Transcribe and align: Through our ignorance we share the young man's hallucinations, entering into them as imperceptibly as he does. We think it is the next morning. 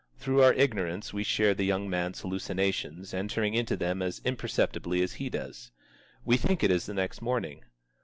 Through 0.17 0.41
our 0.41 0.53
ignorance 0.55 1.13
we 1.13 1.23
share 1.23 1.53
the 1.53 1.63
young 1.63 1.87
man's 1.87 2.21
hallucinations, 2.21 3.13
entering 3.13 3.53
into 3.53 3.77
them 3.77 4.01
as 4.01 4.17
imperceptibly 4.25 5.03
as 5.03 5.13
he 5.21 5.29
does. 5.29 5.71
We 6.25 6.37
think 6.37 6.63
it 6.63 6.71
is 6.71 6.87
the 6.87 6.95
next 6.95 7.21
morning. 7.21 7.65